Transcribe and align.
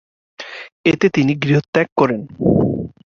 এতে 0.85 1.07
তিনি 1.09 1.33
গৃহত্যাগ 1.35 1.87
করেন। 1.97 2.21